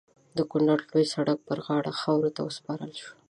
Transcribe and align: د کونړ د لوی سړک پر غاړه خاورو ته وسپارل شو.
د 0.37 0.39
کونړ 0.51 0.77
د 0.85 0.89
لوی 0.91 1.05
سړک 1.13 1.39
پر 1.47 1.57
غاړه 1.65 1.91
خاورو 1.99 2.33
ته 2.35 2.41
وسپارل 2.43 2.91
شو. 3.01 3.11